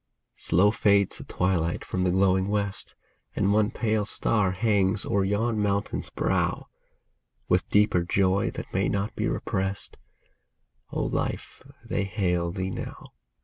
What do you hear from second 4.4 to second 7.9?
hangs o'er yon mountain's brow; With